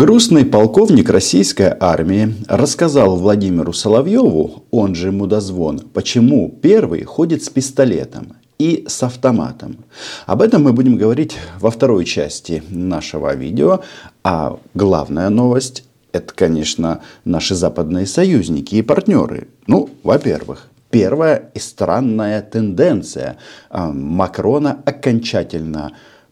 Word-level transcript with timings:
Грустный 0.00 0.44
полковник 0.44 1.10
российской 1.10 1.74
армии 1.80 2.32
рассказал 2.46 3.16
Владимиру 3.16 3.72
Соловьеву, 3.72 4.62
он 4.70 4.94
же 4.94 5.10
Мудозвон, 5.10 5.80
почему 5.80 6.56
первый 6.62 7.02
ходит 7.02 7.42
с 7.42 7.48
пистолетом 7.48 8.34
и 8.60 8.84
с 8.86 9.02
автоматом. 9.02 9.78
Об 10.26 10.40
этом 10.40 10.62
мы 10.62 10.72
будем 10.72 10.98
говорить 10.98 11.36
во 11.58 11.72
второй 11.72 12.04
части 12.04 12.62
нашего 12.68 13.34
видео. 13.34 13.80
А 14.22 14.60
главная 14.72 15.30
новость– 15.30 15.82
это, 16.12 16.32
конечно, 16.32 17.00
наши 17.24 17.56
западные 17.56 18.06
союзники 18.06 18.76
и 18.76 18.82
партнеры. 18.82 19.48
Ну, 19.66 19.90
во-первых, 20.04 20.68
первая 20.90 21.50
и 21.54 21.58
странная 21.58 22.40
тенденция. 22.40 23.36
А, 23.68 23.90
Макрона 23.90 24.80
окончательно 24.84 25.90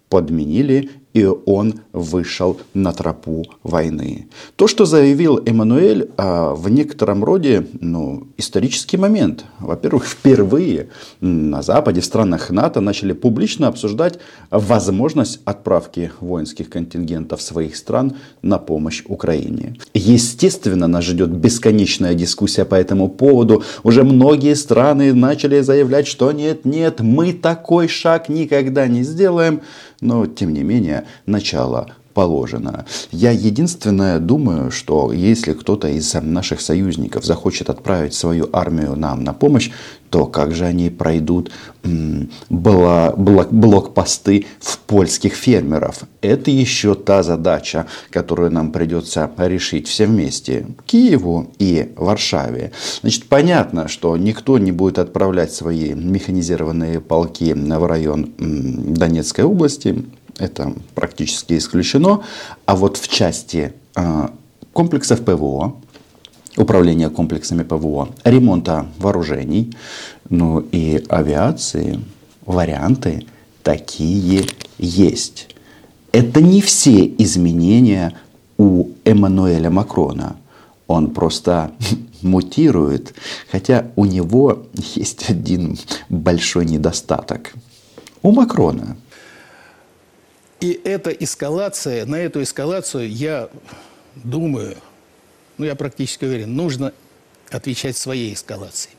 подменили 0.09 0.91
и 1.17 1.25
он 1.25 1.81
вышел 1.95 2.61
на 2.75 2.93
тропу 2.93 3.47
войны. 3.63 4.27
То, 4.57 4.69
что 4.69 4.85
заявил 4.85 5.41
Эммануэль, 5.47 6.11
а, 6.19 6.55
в 6.55 6.69
некотором 6.69 7.25
роде 7.25 7.67
ну, 7.81 8.29
исторический 8.37 8.99
момент. 8.99 9.47
Во-первых, 9.59 10.05
впервые 10.05 10.89
на 11.23 11.63
Западе, 11.63 12.03
в 12.03 12.05
странах 12.05 12.51
НАТО 12.51 12.83
начали 12.83 13.15
публично 13.15 13.69
обсуждать 13.69 14.19
возможность 14.51 15.41
отправки 15.47 16.13
воинских 16.21 16.69
контингентов 16.69 17.41
своих 17.41 17.77
стран 17.77 18.17
на 18.43 18.59
помощь 18.59 19.03
Украине. 19.07 19.77
Естественно, 19.95 20.87
нас 20.87 21.05
ждет 21.05 21.31
бесконечная 21.31 22.13
дискуссия 22.13 22.67
по 22.67 22.75
этому 22.75 23.09
поводу. 23.09 23.63
Уже 23.85 24.05
многие 24.05 24.55
страны 24.55 25.15
начали 25.15 25.63
заявлять, 25.63 26.07
что 26.09 26.31
нет, 26.33 26.67
нет, 26.67 27.01
мы 27.01 27.33
такой 27.33 27.89
шаг 27.89 28.29
никогда 28.29 28.87
не 28.87 29.03
сделаем 29.03 29.63
но 30.01 30.27
тем 30.27 30.53
не 30.53 30.63
менее 30.63 31.07
начало 31.27 31.95
положено. 32.17 32.87
Я 33.13 33.31
единственное 33.31 34.19
думаю, 34.19 34.71
что 34.71 35.13
если 35.13 35.53
кто-то 35.53 35.89
из 35.89 36.15
наших 36.15 36.63
союзников 36.63 37.27
захочет 37.27 37.69
отправить 37.69 38.15
свою 38.15 38.49
армию 38.53 38.97
нам 38.97 39.23
на 39.23 39.35
помощь, 39.35 39.71
то 40.09 40.25
как 40.25 40.55
же 40.55 40.65
они 40.65 40.89
пройдут 40.89 41.51
блокпосты 42.49 44.47
в 44.61 44.79
польских 44.79 45.35
фермеров? 45.35 46.05
Это 46.23 46.51
еще 46.51 46.95
та 46.95 47.23
задача, 47.23 47.85
которую 48.11 48.51
нам 48.51 48.73
придется 48.73 49.31
решить 49.37 49.87
все 49.87 50.07
вместе. 50.07 50.67
Киеву 50.87 51.51
и 51.59 51.93
Варшаве. 51.97 52.73
Значит, 53.03 53.27
понятно, 53.27 53.89
что 53.89 54.17
никто 54.17 54.57
не 54.57 54.73
будет 54.73 54.99
отправлять 54.99 55.53
свои 55.53 55.93
механизированные 55.93 57.01
полки 57.01 57.53
в 57.53 57.87
район 57.87 58.33
Донецкой 58.39 59.45
области 59.45 60.03
это 60.39 60.75
практически 60.95 61.57
исключено. 61.57 62.23
А 62.67 62.77
вот 62.77 62.97
в 62.97 63.09
части 63.09 63.73
а, 63.95 64.31
комплексов 64.73 65.25
ПВО, 65.25 65.77
управления 66.57 67.09
комплексами 67.09 67.63
ПВО, 67.63 68.09
ремонта 68.25 68.87
вооружений, 68.99 69.75
ну 70.29 70.61
и 70.61 71.05
авиации, 71.09 72.01
варианты 72.45 73.27
такие 73.63 74.47
есть. 74.79 75.49
Это 76.13 76.41
не 76.41 76.61
все 76.61 77.07
изменения 77.19 78.15
у 78.59 78.89
Эммануэля 79.05 79.71
Макрона. 79.71 80.37
Он 80.87 81.11
просто 81.11 81.73
мутирует, 82.23 83.15
хотя 83.51 83.87
у 83.97 84.05
него 84.05 84.67
есть 84.95 85.29
один 85.31 85.79
большой 86.09 86.67
недостаток. 86.67 87.53
У 88.23 88.33
Макрона 88.33 88.97
и 90.61 90.81
эта 90.85 91.11
эскалация, 91.11 92.07
на 92.07 92.17
эту 92.17 92.43
эскалацию, 92.43 93.11
я 93.11 93.49
думаю, 94.15 94.77
ну 95.59 95.65
я 95.65 95.75
практически 95.75 96.25
уверен, 96.25 96.55
нужно 96.55 96.93
отвечать 97.51 97.97
своей 97.97 98.35
эскалацией. 98.35 98.97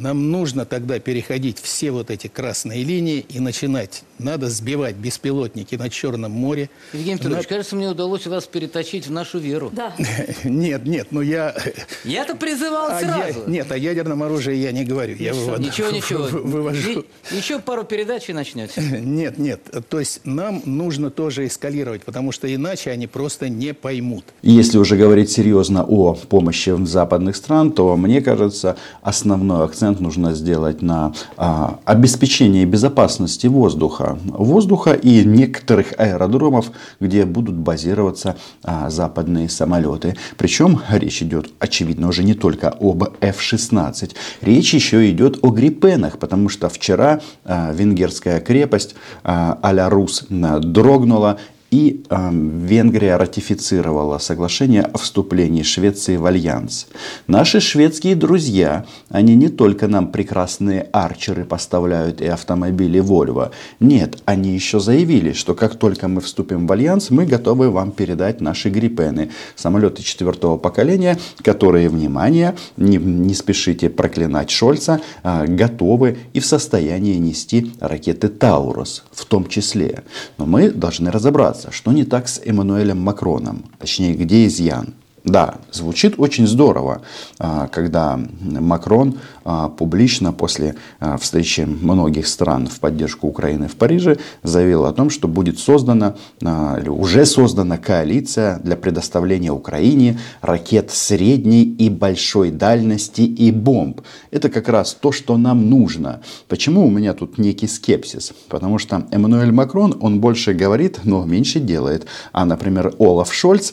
Нам 0.00 0.30
нужно 0.30 0.64
тогда 0.64 0.98
переходить 0.98 1.58
все 1.60 1.90
вот 1.90 2.10
эти 2.10 2.26
красные 2.26 2.84
линии 2.84 3.26
и 3.28 3.38
начинать. 3.38 4.02
Надо 4.18 4.48
сбивать 4.48 4.96
беспилотники 4.96 5.74
на 5.74 5.90
Черном 5.90 6.32
море. 6.32 6.70
Евгений 6.94 7.18
Петрович, 7.18 7.42
На... 7.42 7.48
кажется, 7.48 7.76
мне 7.76 7.88
удалось 7.88 8.26
вас 8.26 8.46
переточить 8.46 9.06
в 9.06 9.10
нашу 9.10 9.38
веру. 9.38 9.70
Да. 9.74 9.92
Нет, 10.44 10.86
нет, 10.86 11.08
ну 11.10 11.20
я... 11.20 11.54
Я-то 12.04 12.34
призывал 12.34 12.92
а 12.92 13.00
сразу. 13.00 13.40
Я... 13.46 13.50
Нет, 13.50 13.70
о 13.70 13.76
ядерном 13.76 14.22
оружии 14.22 14.56
я 14.56 14.72
не 14.72 14.84
говорю. 14.84 15.16
Я 15.16 15.34
вывод... 15.34 15.58
Ничего, 15.58 15.90
ничего. 15.90 16.24
Вывожу... 16.30 17.04
Еще 17.30 17.58
пару 17.58 17.84
передач 17.84 18.30
и 18.30 18.32
начнете. 18.32 18.80
Нет, 18.80 19.36
нет. 19.36 19.60
То 19.90 20.00
есть 20.00 20.22
нам 20.24 20.62
нужно 20.64 21.10
тоже 21.10 21.46
эскалировать, 21.46 22.04
потому 22.04 22.32
что 22.32 22.52
иначе 22.52 22.90
они 22.90 23.06
просто 23.06 23.50
не 23.50 23.74
поймут. 23.74 24.24
Если 24.40 24.78
уже 24.78 24.96
говорить 24.96 25.30
серьезно 25.30 25.84
о 25.84 26.14
помощи 26.14 26.74
западных 26.86 27.36
стран, 27.36 27.72
то 27.72 27.96
мне 27.96 28.22
кажется, 28.22 28.76
основной 29.02 29.66
акцент 29.66 29.89
акцент 29.90 30.00
нужно 30.00 30.34
сделать 30.34 30.82
на 30.82 31.12
а, 31.36 31.78
обеспечение 31.84 32.64
безопасности 32.64 33.48
воздуха. 33.48 34.18
Воздуха 34.24 34.92
и 34.92 35.24
некоторых 35.24 35.94
аэродромов, 35.98 36.70
где 37.00 37.24
будут 37.24 37.56
базироваться 37.56 38.36
а, 38.62 38.90
западные 38.90 39.48
самолеты. 39.48 40.16
Причем 40.36 40.80
речь 40.90 41.22
идет, 41.22 41.50
очевидно, 41.58 42.08
уже 42.08 42.24
не 42.24 42.34
только 42.34 42.68
об 42.80 43.02
F-16. 43.20 44.12
Речь 44.42 44.74
еще 44.74 45.10
идет 45.10 45.38
о 45.42 45.50
Гриппенах, 45.50 46.18
потому 46.18 46.48
что 46.48 46.68
вчера 46.68 47.20
а, 47.44 47.72
венгерская 47.72 48.40
крепость 48.40 48.94
а, 49.24 49.58
а-ля 49.62 49.88
Рус 49.90 50.26
дрогнула 50.28 51.38
и 51.70 52.02
э, 52.08 52.30
Венгрия 52.32 53.16
ратифицировала 53.16 54.18
соглашение 54.18 54.82
о 54.82 54.98
вступлении 54.98 55.62
Швеции 55.62 56.16
в 56.16 56.26
альянс. 56.26 56.86
Наши 57.26 57.60
шведские 57.60 58.16
друзья, 58.16 58.86
они 59.08 59.34
не 59.36 59.48
только 59.48 59.86
нам 59.86 60.08
прекрасные 60.08 60.88
арчеры 60.92 61.44
поставляют 61.44 62.20
и 62.20 62.26
автомобили 62.26 63.00
Volvo. 63.00 63.50
Нет, 63.78 64.18
они 64.24 64.50
еще 64.50 64.80
заявили, 64.80 65.32
что 65.32 65.54
как 65.54 65.76
только 65.76 66.08
мы 66.08 66.20
вступим 66.20 66.66
в 66.66 66.72
альянс, 66.72 67.10
мы 67.10 67.26
готовы 67.26 67.70
вам 67.70 67.92
передать 67.92 68.40
наши 68.40 68.70
гриппены. 68.70 69.30
Самолеты 69.54 70.02
четвертого 70.02 70.56
поколения, 70.56 71.18
которые, 71.42 71.88
внимание, 71.88 72.56
не, 72.76 72.96
не 72.96 73.34
спешите 73.34 73.90
проклинать 73.90 74.50
Шольца, 74.50 75.00
э, 75.22 75.46
готовы 75.46 76.18
и 76.32 76.40
в 76.40 76.46
состоянии 76.46 77.16
нести 77.16 77.72
ракеты 77.80 78.28
Таурус 78.28 79.04
в 79.12 79.24
том 79.26 79.46
числе. 79.46 80.02
Но 80.38 80.46
мы 80.46 80.70
должны 80.70 81.10
разобраться, 81.10 81.59
разобраться, 81.60 81.70
что 81.72 81.92
не 81.92 82.04
так 82.04 82.28
с 82.28 82.40
Эммануэлем 82.44 82.98
Макроном, 82.98 83.64
точнее, 83.78 84.14
где 84.14 84.46
изъян. 84.46 84.94
Да, 85.24 85.56
звучит 85.70 86.14
очень 86.16 86.46
здорово, 86.46 87.02
а, 87.38 87.68
когда 87.68 88.18
Макрон 88.40 89.18
а, 89.44 89.68
публично 89.68 90.32
после 90.32 90.76
а, 90.98 91.18
встречи 91.18 91.60
многих 91.60 92.26
стран 92.26 92.66
в 92.66 92.80
поддержку 92.80 93.26
Украины 93.28 93.68
в 93.68 93.76
Париже 93.76 94.16
заявил 94.42 94.86
о 94.86 94.92
том, 94.92 95.10
что 95.10 95.28
будет 95.28 95.58
создана, 95.58 96.16
или 96.40 96.88
уже 96.88 97.26
создана 97.26 97.76
коалиция 97.76 98.60
для 98.60 98.76
предоставления 98.76 99.52
Украине 99.52 100.18
ракет 100.40 100.90
средней 100.90 101.64
и 101.64 101.90
большой 101.90 102.50
дальности 102.50 103.22
и 103.22 103.50
бомб. 103.50 104.00
Это 104.30 104.48
как 104.48 104.68
раз 104.68 104.96
то, 104.98 105.12
что 105.12 105.36
нам 105.36 105.68
нужно. 105.68 106.22
Почему 106.48 106.86
у 106.86 106.90
меня 106.90 107.12
тут 107.12 107.36
некий 107.36 107.68
скепсис? 107.68 108.32
Потому 108.48 108.78
что 108.78 109.06
Эммануэль 109.10 109.52
Макрон, 109.52 109.98
он 110.00 110.20
больше 110.20 110.54
говорит, 110.54 111.00
но 111.04 111.24
меньше 111.26 111.60
делает. 111.60 112.06
А, 112.32 112.46
например, 112.46 112.94
Олаф 112.98 113.34
Шольц 113.34 113.72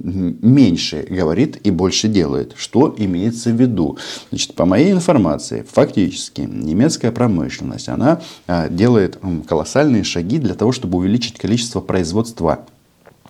меньше 0.00 0.61
меньше 0.62 1.04
говорит 1.08 1.58
и 1.66 1.70
больше 1.70 2.08
делает. 2.08 2.54
Что 2.56 2.94
имеется 2.96 3.50
в 3.50 3.60
виду? 3.60 3.98
Значит, 4.30 4.54
по 4.54 4.64
моей 4.64 4.92
информации, 4.92 5.64
фактически 5.68 6.42
немецкая 6.42 7.10
промышленность, 7.10 7.88
она 7.88 8.20
а, 8.46 8.68
делает 8.68 9.18
колоссальные 9.48 10.04
шаги 10.04 10.38
для 10.38 10.54
того, 10.54 10.72
чтобы 10.72 10.98
увеличить 10.98 11.38
количество 11.38 11.80
производства 11.80 12.60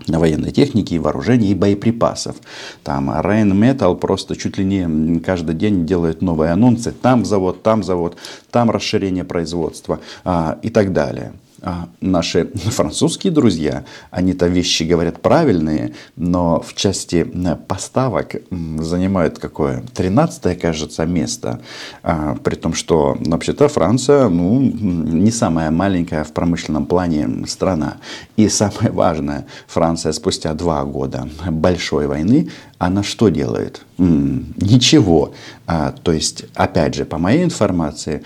военной 0.09 0.50
техники, 0.50 0.94
вооружений 0.97 1.53
и 1.53 1.54
боеприпасов. 1.54 2.37
Там 2.82 3.11
Rheinmetall 3.11 3.96
просто 3.96 4.37
чуть 4.37 4.58
ли 4.58 4.64
не 4.64 5.20
каждый 5.20 5.55
день 5.55 5.87
делает 5.87 6.23
новые 6.23 6.52
анонсы. 6.52 6.93
Там 6.93 7.25
завод, 7.25 7.62
там 7.62 7.82
завод, 7.82 8.17
там 8.50 8.70
расширение 8.70 9.25
производства 9.25 10.00
а, 10.25 10.58
и 10.62 10.70
так 10.70 10.93
далее. 10.93 11.32
А, 11.64 11.88
наши 12.00 12.47
французские 12.55 13.32
друзья, 13.32 13.85
они-то 14.11 14.49
вещи 14.49 14.82
говорят 14.82 15.23
правильные, 15.23 15.94
но 16.17 16.61
в 16.61 16.75
части 16.75 17.25
э, 17.32 17.56
поставок 17.69 18.35
занимают 18.50 19.38
какое? 19.38 19.85
13 19.94 20.61
кажется, 20.61 21.06
место. 21.06 21.61
А, 22.03 22.35
при 22.43 22.56
том, 22.56 22.75
что 22.75 23.17
вообще-то 23.20 23.69
Франция 23.69 24.29
ну, 24.29 24.61
не 24.61 25.31
самая 25.31 25.70
маленькая 25.70 26.25
в 26.25 26.32
промышленном 26.32 26.87
плане 26.87 27.47
страна. 27.47 27.99
И 28.37 28.49
самое 28.49 28.91
важное, 28.91 29.47
Франция 29.69 30.11
спустя 30.12 30.55
два 30.55 30.85
года 30.85 31.29
большой 31.49 32.08
войны, 32.08 32.50
она 32.87 33.05
что 33.05 33.29
делает? 33.29 33.82
Ничего. 33.99 35.34
А, 35.69 35.93
то 36.02 36.11
есть, 36.11 36.46
опять 36.55 36.94
же, 36.94 37.05
по 37.05 37.17
моей 37.17 37.44
информации, 37.44 38.25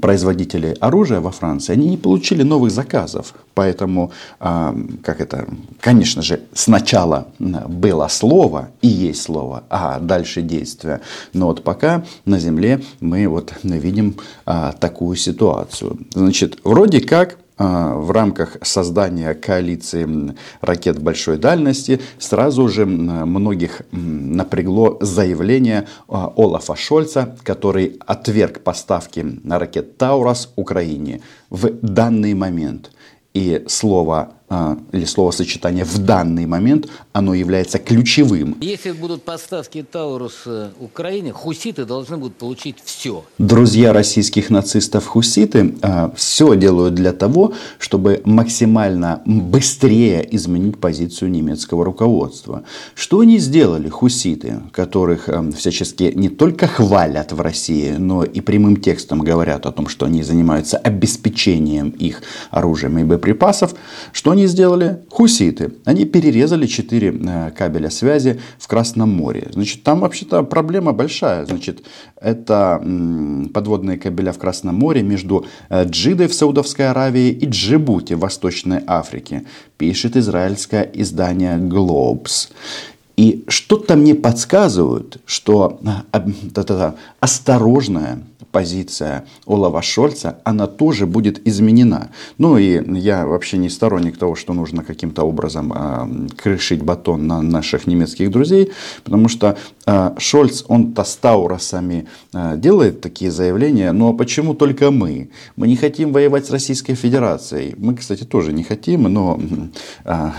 производители 0.00 0.76
оружия 0.78 1.20
во 1.20 1.32
Франции, 1.32 1.72
они 1.72 1.88
не 1.88 1.96
получили 1.96 2.44
новых 2.44 2.70
заказов. 2.70 3.34
Поэтому, 3.54 4.12
а, 4.38 4.76
как 5.02 5.20
это, 5.20 5.48
конечно 5.80 6.22
же, 6.22 6.42
сначала 6.54 7.26
было 7.40 8.06
слово 8.06 8.68
и 8.80 8.86
есть 8.86 9.22
слово, 9.22 9.64
а 9.70 9.98
дальше 9.98 10.42
действие. 10.42 11.00
Но 11.32 11.46
вот 11.46 11.64
пока 11.64 12.04
на 12.24 12.38
Земле 12.38 12.80
мы 13.00 13.26
вот 13.26 13.54
видим 13.64 14.18
а, 14.46 14.72
такую 14.72 15.16
ситуацию. 15.16 15.98
Значит, 16.14 16.60
вроде 16.62 17.00
как 17.00 17.38
в 17.58 18.10
рамках 18.12 18.56
создания 18.62 19.34
коалиции 19.34 20.34
ракет 20.60 21.02
большой 21.02 21.38
дальности 21.38 22.00
сразу 22.18 22.68
же 22.68 22.86
многих 22.86 23.82
напрягло 23.90 24.96
заявление 25.00 25.86
а, 26.08 26.32
Олафа 26.36 26.76
Шольца, 26.76 27.36
который 27.42 27.98
отверг 28.06 28.60
поставки 28.60 29.40
ракет 29.48 29.98
Таурас 29.98 30.52
Украине 30.56 31.20
в 31.50 31.70
данный 31.82 32.34
момент. 32.34 32.90
И 33.34 33.64
слово 33.68 34.18
а, 34.18 34.37
или 34.92 35.04
словосочетание 35.04 35.84
в 35.84 35.98
данный 35.98 36.46
момент, 36.46 36.88
оно 37.12 37.34
является 37.34 37.78
ключевым. 37.78 38.56
Если 38.60 38.92
будут 38.92 39.22
поставки 39.22 39.84
Таурус 39.90 40.42
э, 40.46 40.70
Украине, 40.80 41.32
хуситы 41.32 41.84
должны 41.84 42.16
будут 42.16 42.36
получить 42.36 42.76
все. 42.82 43.24
Друзья 43.38 43.92
российских 43.92 44.48
нацистов 44.48 45.06
хуситы 45.06 45.74
а, 45.82 46.12
все 46.16 46.54
делают 46.56 46.94
для 46.94 47.12
того, 47.12 47.52
чтобы 47.78 48.22
максимально 48.24 49.20
быстрее 49.26 50.26
изменить 50.34 50.78
позицию 50.78 51.30
немецкого 51.30 51.84
руководства. 51.84 52.62
Что 52.94 53.20
они 53.20 53.38
сделали, 53.38 53.88
хуситы, 53.88 54.60
которых 54.72 55.28
а, 55.28 55.50
всячески 55.52 56.12
не 56.14 56.28
только 56.30 56.66
хвалят 56.66 57.32
в 57.32 57.40
России, 57.40 57.96
но 57.98 58.24
и 58.24 58.40
прямым 58.40 58.76
текстом 58.76 59.20
говорят 59.20 59.66
о 59.66 59.72
том, 59.72 59.88
что 59.88 60.06
они 60.06 60.22
занимаются 60.22 60.78
обеспечением 60.78 61.90
их 61.90 62.22
оружием 62.50 62.98
и 62.98 63.04
боеприпасов, 63.04 63.74
что 64.12 64.30
они 64.38 64.46
сделали? 64.46 65.00
Хуситы. 65.10 65.72
Они 65.84 66.04
перерезали 66.04 66.66
4 66.66 67.08
э, 67.08 67.50
кабеля 67.50 67.90
связи 67.90 68.40
в 68.58 68.68
Красном 68.68 69.10
море. 69.10 69.48
Значит, 69.52 69.82
там 69.82 70.00
вообще-то 70.00 70.44
проблема 70.44 70.92
большая. 70.92 71.44
Значит, 71.44 71.82
это 72.20 72.80
подводные 73.52 73.98
кабеля 73.98 74.32
в 74.32 74.38
Красном 74.38 74.76
море 74.76 75.02
между 75.02 75.44
э, 75.68 75.84
Джидой 75.84 76.28
в 76.28 76.34
Саудовской 76.34 76.88
Аравии 76.88 77.30
и 77.30 77.46
Джибути 77.46 78.14
в 78.14 78.20
Восточной 78.20 78.80
Африке. 78.86 79.44
Пишет 79.76 80.16
израильское 80.16 80.88
издание 80.94 81.56
Globes. 81.58 82.50
И 83.18 83.44
что-то 83.48 83.96
мне 83.96 84.14
подсказывают, 84.14 85.18
что 85.26 85.80
э, 86.12 86.20
осторожная 87.20 88.22
позиция 88.52 89.24
Олафа 89.46 89.82
Шольца, 89.82 90.38
она 90.44 90.66
тоже 90.66 91.06
будет 91.06 91.46
изменена. 91.46 92.10
Ну 92.38 92.56
и 92.58 92.82
я 92.98 93.26
вообще 93.26 93.58
не 93.58 93.68
сторонник 93.68 94.18
того, 94.18 94.34
что 94.34 94.54
нужно 94.54 94.84
каким-то 94.84 95.22
образом 95.22 95.72
э, 95.74 96.28
крышить 96.36 96.82
батон 96.82 97.26
на 97.26 97.42
наших 97.42 97.86
немецких 97.86 98.30
друзей, 98.30 98.72
потому 99.04 99.28
что 99.28 99.56
э, 99.86 100.14
Шольц, 100.18 100.64
он-то 100.68 101.04
с 101.04 101.16
Тауросами 101.16 102.06
э, 102.32 102.54
делает 102.56 103.00
такие 103.00 103.30
заявления, 103.30 103.92
ну 103.92 104.08
а 104.08 104.12
почему 104.12 104.54
только 104.54 104.90
мы? 104.90 105.30
Мы 105.56 105.68
не 105.68 105.76
хотим 105.76 106.12
воевать 106.12 106.46
с 106.46 106.50
Российской 106.50 106.94
Федерацией. 106.94 107.74
Мы, 107.76 107.96
кстати, 107.96 108.24
тоже 108.24 108.52
не 108.52 108.64
хотим, 108.64 109.02
но 109.02 109.38
э, 110.04 110.30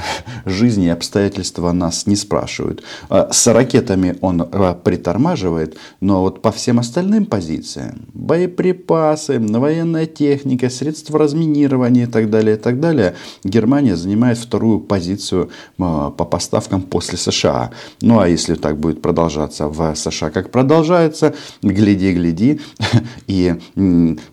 жизнь 0.45 0.83
и 0.83 0.89
обстоятельства 0.89 1.71
нас 1.73 2.07
не 2.07 2.15
спрашивают. 2.15 2.83
Э, 3.09 3.27
с 3.31 3.47
ракетами 3.47 4.17
он 4.21 4.41
э, 4.41 4.75
притормаживает, 4.83 5.77
но 6.01 6.21
вот 6.21 6.41
по 6.41 6.51
всем 6.51 6.68
остальным 6.77 7.25
позициям. 7.25 8.05
Боеприпасы, 8.13 9.39
военная 9.39 10.05
техника, 10.05 10.69
средства 10.69 11.17
разминирования 11.17 12.03
и 12.03 12.05
так 12.05 12.29
далее, 12.29 12.55
и 12.57 12.59
так 12.59 12.79
далее, 12.79 13.15
Германия 13.43 13.95
занимает 13.95 14.37
вторую 14.37 14.79
позицию 14.79 15.49
а, 15.79 16.11
по 16.11 16.25
поставкам 16.25 16.83
после 16.83 17.17
США. 17.17 17.71
Ну 18.01 18.19
а 18.19 18.27
если 18.27 18.53
так 18.53 18.77
будет 18.77 19.01
продолжаться 19.01 19.67
в 19.67 19.95
США, 19.95 20.29
как 20.29 20.51
продолжается, 20.51 21.33
гляди, 21.63 22.13
гляди, 22.13 22.61
и 23.27 23.55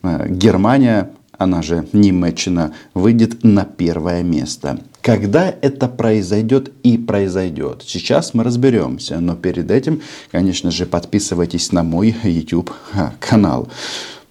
а, 0.03 0.27
Германия 0.29 1.16
она 1.39 1.63
же 1.63 1.87
Немеччина, 1.93 2.73
выйдет 2.95 3.45
на 3.45 3.65
первое 3.65 4.23
место. 4.23 4.79
Когда 5.03 5.55
это 5.61 5.89
произойдет 5.89 6.73
и 6.83 6.99
произойдет, 6.99 7.83
сейчас 7.87 8.35
мы 8.35 8.43
разберемся. 8.43 9.21
Но 9.21 9.37
перед 9.37 9.71
этим, 9.71 10.03
конечно 10.33 10.71
же, 10.71 10.87
подписывайтесь 10.87 11.73
на 11.73 11.83
мой 11.83 12.15
YouTube 12.25 12.73
канал. 13.21 13.69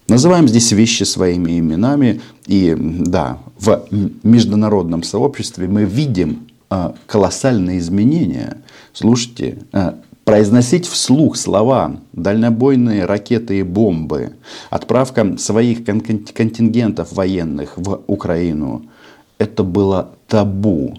Называем 0.08 0.46
здесь 0.46 0.72
вещи 0.72 1.02
своими 1.02 1.58
именами. 1.58 2.20
И 2.46 2.76
да, 2.78 3.38
в 3.58 3.86
международном 4.22 5.02
сообществе 5.02 5.66
мы 5.66 5.84
видим 5.84 6.46
а, 6.68 6.94
колоссальные 7.06 7.78
изменения. 7.78 8.58
Слушайте, 8.92 9.58
а, 9.72 9.98
произносить 10.26 10.86
вслух 10.86 11.36
слова 11.36 12.00
«дальнобойные 12.12 13.06
ракеты 13.06 13.60
и 13.60 13.62
бомбы», 13.62 14.34
отправка 14.70 15.38
своих 15.38 15.84
контингентов 15.84 17.12
военных 17.12 17.78
в 17.78 18.02
Украину– 18.08 18.82
это 19.38 19.62
было 19.62 20.10
табу. 20.26 20.98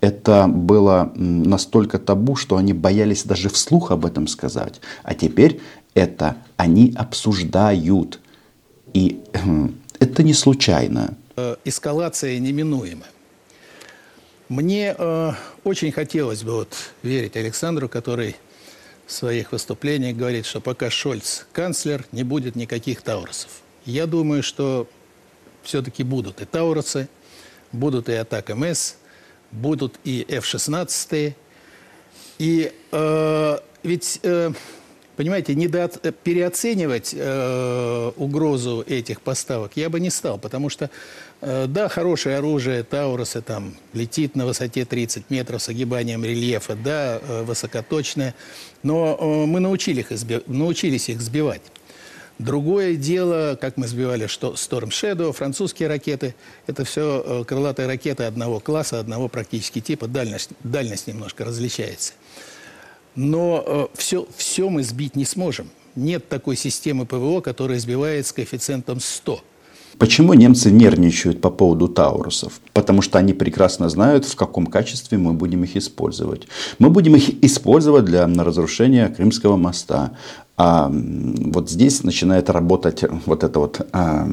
Это 0.00 0.46
было 0.46 1.10
настолько 1.16 1.98
табу, 1.98 2.36
что 2.36 2.56
они 2.56 2.74
боялись 2.74 3.24
даже 3.24 3.48
вслух 3.48 3.90
об 3.90 4.04
этом 4.04 4.26
сказать. 4.26 4.80
А 5.02 5.14
теперь 5.14 5.60
это 5.94 6.36
они 6.58 6.92
обсуждают. 6.96 8.20
И 8.92 9.22
это 10.00 10.22
не 10.22 10.34
случайно. 10.34 11.16
Э, 11.36 11.56
эскалация 11.64 12.38
неминуема. 12.38 13.06
Мне 14.48 14.94
э, 14.96 15.32
очень 15.64 15.92
хотелось 15.92 16.42
бы 16.42 16.52
вот 16.52 16.74
верить 17.02 17.36
Александру, 17.36 17.88
который 17.88 18.36
своих 19.06 19.52
выступлениях 19.52 20.16
говорит, 20.16 20.46
что 20.46 20.60
пока 20.60 20.90
Шольц 20.90 21.46
канцлер, 21.52 22.04
не 22.12 22.24
будет 22.24 22.56
никаких 22.56 23.02
тауросов. 23.02 23.50
Я 23.84 24.06
думаю, 24.06 24.42
что 24.42 24.88
все-таки 25.62 26.02
будут 26.02 26.40
и 26.40 26.44
тауросы, 26.44 27.08
будут 27.72 28.08
и 28.08 28.14
атака 28.14 28.54
МС, 28.54 28.96
будут 29.52 29.98
и 30.04 30.26
F-16. 30.28 31.34
И 32.38 32.72
э, 32.92 33.58
ведь, 33.82 34.20
э, 34.22 34.52
понимаете, 35.16 35.54
недо... 35.54 35.88
переоценивать 36.22 37.14
э, 37.16 38.12
угрозу 38.16 38.84
этих 38.86 39.20
поставок 39.20 39.72
я 39.74 39.88
бы 39.88 40.00
не 40.00 40.10
стал, 40.10 40.38
потому 40.38 40.68
что, 40.68 40.90
э, 41.40 41.66
да, 41.66 41.88
хорошее 41.88 42.36
оружие, 42.38 42.82
Таурусы 42.82 43.42
там 43.42 43.74
летит 43.92 44.36
на 44.36 44.46
высоте 44.46 44.84
30 44.84 45.30
метров 45.30 45.62
с 45.62 45.68
огибанием 45.68 46.24
рельефа, 46.24 46.76
да, 46.76 47.20
э, 47.20 47.42
высокоточное, 47.42 48.34
но 48.82 49.16
э, 49.18 49.46
мы 49.46 49.60
научили 49.60 50.00
их 50.00 50.12
изби... 50.12 50.42
научились 50.46 51.08
их 51.08 51.20
сбивать. 51.20 51.62
Другое 52.38 52.96
дело, 52.96 53.56
как 53.58 53.78
мы 53.78 53.86
сбивали, 53.86 54.26
что 54.26 54.52
Storm 54.52 54.90
Shadow, 54.90 55.32
французские 55.32 55.88
ракеты, 55.88 56.34
это 56.66 56.84
все 56.84 57.24
э, 57.24 57.44
крылатые 57.44 57.88
ракеты 57.88 58.24
одного 58.24 58.60
класса, 58.60 59.00
одного 59.00 59.28
практически 59.28 59.80
типа, 59.80 60.06
дальность, 60.06 60.50
дальность 60.62 61.06
немножко 61.06 61.46
различается. 61.46 62.12
Но 63.16 63.90
все, 63.94 64.22
э, 64.22 64.26
все 64.36 64.68
мы 64.68 64.82
сбить 64.82 65.16
не 65.16 65.24
сможем. 65.24 65.68
Нет 65.96 66.28
такой 66.28 66.56
системы 66.56 67.06
ПВО, 67.06 67.40
которая 67.40 67.78
сбивает 67.78 68.26
с 68.26 68.32
коэффициентом 68.32 69.00
100. 69.00 69.40
Почему 69.98 70.34
немцы 70.34 70.70
нервничают 70.70 71.40
по 71.40 71.48
поводу 71.48 71.88
таурусов? 71.88 72.60
Потому 72.74 73.00
что 73.00 73.18
они 73.18 73.32
прекрасно 73.32 73.88
знают, 73.88 74.26
в 74.26 74.36
каком 74.36 74.66
качестве 74.66 75.16
мы 75.16 75.32
будем 75.32 75.64
их 75.64 75.74
использовать. 75.74 76.48
Мы 76.78 76.90
будем 76.90 77.16
их 77.16 77.42
использовать 77.42 78.04
для 78.04 78.26
разрушения 78.26 79.08
Крымского 79.08 79.56
моста. 79.56 80.12
А 80.56 80.90
вот 80.90 81.68
здесь 81.70 82.02
начинает 82.02 82.48
работать 82.48 83.04
вот 83.26 83.44
это 83.44 83.60
вот 83.60 83.86
а, 83.92 84.26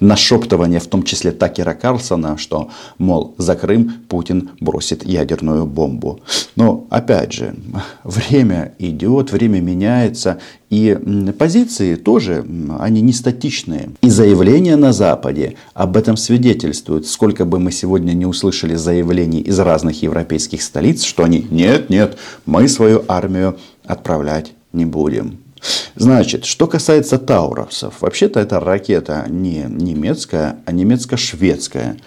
нашептывание, 0.00 0.80
в 0.80 0.88
том 0.88 1.04
числе 1.04 1.30
Такера 1.30 1.74
Карлсона, 1.74 2.36
что, 2.36 2.70
мол, 2.98 3.34
за 3.38 3.54
Крым 3.54 3.92
Путин 4.08 4.50
бросит 4.60 5.04
ядерную 5.04 5.66
бомбу. 5.66 6.20
Но, 6.56 6.86
опять 6.90 7.32
же, 7.32 7.54
время 8.02 8.74
идет, 8.80 9.30
время 9.30 9.60
меняется, 9.60 10.40
и 10.68 10.98
позиции 11.38 11.94
тоже, 11.94 12.44
они 12.80 13.00
не 13.02 13.12
статичные. 13.12 13.90
И 14.00 14.08
заявления 14.08 14.76
на 14.76 14.92
Западе 14.92 15.56
об 15.74 15.96
этом 15.96 16.16
свидетельствуют. 16.16 17.06
Сколько 17.06 17.44
бы 17.44 17.60
мы 17.60 17.70
сегодня 17.70 18.14
не 18.14 18.26
услышали 18.26 18.74
заявлений 18.74 19.42
из 19.42 19.60
разных 19.60 20.02
европейских 20.02 20.62
столиц, 20.62 21.04
что 21.04 21.22
они, 21.22 21.46
нет, 21.50 21.88
нет, 21.90 22.16
мы 22.46 22.68
свою 22.68 23.04
армию 23.06 23.58
отправлять 23.84 24.54
не 24.72 24.86
будем. 24.86 25.41
Значит, 25.94 26.44
что 26.44 26.66
касается 26.66 27.18
тауросов, 27.18 28.00
вообще-то 28.00 28.40
эта 28.40 28.58
ракета 28.58 29.26
не 29.28 29.64
немецкая, 29.68 30.58
а 30.66 30.72
немецко-шведская. 30.72 31.98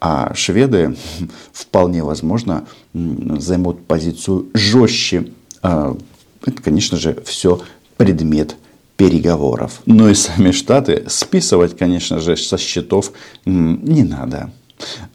А 0.00 0.34
шведы 0.34 0.96
вполне 1.52 2.02
возможно 2.02 2.66
займут 2.92 3.86
позицию 3.86 4.48
жестче 4.54 5.32
а, 5.62 5.96
это, 6.44 6.62
конечно 6.62 6.98
же, 6.98 7.16
все 7.24 7.60
предмет 7.96 8.56
переговоров. 8.96 9.80
Но 9.86 10.08
и 10.08 10.14
сами 10.14 10.50
Штаты 10.50 11.04
списывать, 11.08 11.76
конечно 11.76 12.20
же, 12.20 12.36
со 12.36 12.58
счетов 12.58 13.12
не 13.44 14.02
надо. 14.02 14.50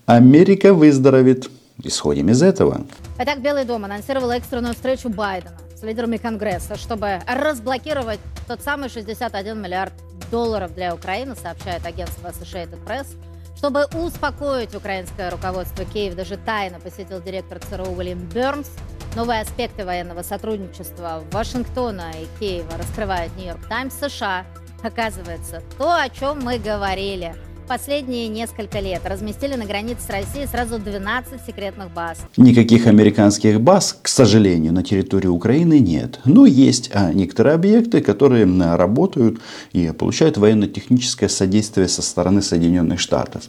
Америка 0.05 0.73
выздоровеет. 0.73 1.49
Исходим 1.83 2.29
из 2.29 2.41
этого. 2.41 2.87
Итак, 3.19 3.39
Белый 3.41 3.63
дом 3.63 3.85
анонсировал 3.85 4.31
экстренную 4.31 4.73
встречу 4.73 5.09
Байдена 5.09 5.57
с 5.77 5.83
лидерами 5.83 6.17
Конгресса, 6.17 6.75
чтобы 6.75 7.21
разблокировать 7.27 8.19
тот 8.47 8.61
самый 8.61 8.89
61 8.89 9.61
миллиард 9.61 9.93
долларов 10.31 10.73
для 10.73 10.93
Украины, 10.95 11.35
сообщает 11.35 11.85
агентство 11.85 12.27
Associated 12.29 12.83
Press. 12.83 13.07
Чтобы 13.55 13.85
успокоить 13.93 14.73
украинское 14.75 15.29
руководство, 15.29 15.85
Киев 15.85 16.15
даже 16.15 16.37
тайно 16.37 16.79
посетил 16.79 17.21
директор 17.21 17.59
ЦРУ 17.59 17.91
Уильям 17.91 18.27
Бернс. 18.29 18.69
Новые 19.15 19.41
аспекты 19.41 19.85
военного 19.85 20.23
сотрудничества 20.23 21.23
Вашингтона 21.31 22.11
и 22.11 22.27
Киева 22.39 22.77
раскрывает 22.77 23.35
Нью-Йорк 23.35 23.67
Таймс 23.67 23.95
США. 23.95 24.45
Оказывается, 24.83 25.61
то, 25.77 25.91
о 25.93 26.09
чем 26.09 26.39
мы 26.39 26.59
говорили– 26.59 27.35
последние 27.67 28.29
несколько 28.29 28.79
лет 28.79 29.01
разместили 29.05 29.55
на 29.55 29.65
границе 29.65 30.01
с 30.07 30.09
Россией 30.09 30.47
сразу 30.47 30.79
12 30.79 31.41
секретных 31.45 31.91
баз. 31.91 32.19
Никаких 32.37 32.87
американских 32.87 33.59
баз, 33.61 33.97
к 34.01 34.07
сожалению, 34.07 34.73
на 34.73 34.83
территории 34.83 35.27
Украины 35.27 35.79
нет. 35.79 36.19
Но 36.25 36.45
есть 36.45 36.89
а, 36.93 37.11
некоторые 37.13 37.55
объекты, 37.55 38.01
которые 38.01 38.45
работают 38.75 39.39
и 39.73 39.91
получают 39.91 40.37
военно-техническое 40.37 41.27
содействие 41.27 41.87
со 41.87 42.01
стороны 42.01 42.41
Соединенных 42.41 42.99
Штатов. 42.99 43.43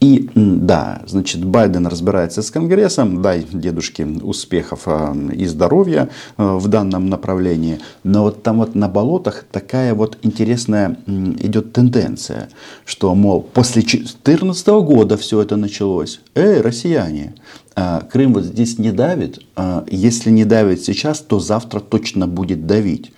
И 0.00 0.28
да, 0.34 1.02
значит, 1.06 1.44
Байден 1.44 1.86
разбирается 1.86 2.42
с 2.42 2.50
Конгрессом, 2.50 3.22
дай 3.22 3.46
дедушке 3.50 4.04
успехов 4.04 4.82
а, 4.86 5.16
и 5.32 5.46
здоровья 5.46 6.10
а, 6.36 6.58
в 6.58 6.68
данном 6.68 7.08
направлении. 7.08 7.80
Но 8.04 8.24
вот 8.24 8.42
там 8.42 8.58
вот 8.58 8.74
на 8.74 8.88
болотах 8.88 9.44
такая 9.50 9.94
вот 9.94 10.18
интересная 10.22 10.96
идет 11.06 11.72
тенденция, 11.72 12.50
что, 12.84 13.14
мол, 13.14 13.40
после 13.40 13.61
2014 13.70 14.66
года 14.66 15.16
все 15.16 15.40
это 15.40 15.56
началось. 15.56 16.20
Эй, 16.34 16.60
россияне, 16.60 17.34
а, 17.76 18.00
Крым 18.00 18.34
вот 18.34 18.44
здесь 18.44 18.78
не 18.78 18.92
давит. 18.92 19.40
Если 19.90 20.30
не 20.30 20.44
давит 20.44 20.82
сейчас, 20.82 21.20
то 21.20 21.38
завтра 21.38 21.80
точно 21.80 22.26
будет 22.26 22.66
давить. 22.66 23.12